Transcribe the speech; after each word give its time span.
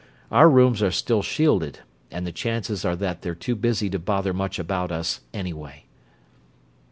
Our 0.31 0.49
rooms 0.49 0.81
are 0.81 0.89
still 0.89 1.21
shielded, 1.21 1.81
and 2.09 2.25
the 2.25 2.31
chances 2.31 2.83
are 2.83 2.95
that 2.95 3.21
they're 3.21 3.35
too 3.35 3.55
busy 3.55 3.87
to 3.91 3.99
bother 3.99 4.33
much 4.33 4.57
about 4.57 4.91
us, 4.91 5.19
anyway." 5.31 5.85